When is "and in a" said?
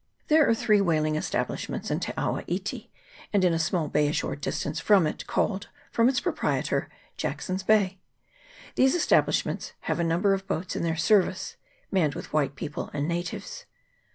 3.31-3.59